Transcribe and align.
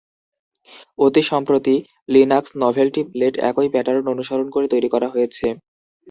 অতি 0.99 1.21
সম্প্রতি, 1.31 1.75
Linux 2.09 2.51
novelty 2.61 3.01
plate 3.11 3.33
একই 3.49 3.67
প্যাটার্ন 3.73 4.05
অনুসরণ 4.13 4.47
করে 4.55 4.67
তৈরি 4.73 4.89
করা 4.93 5.07
হয়েছে। 5.13 5.45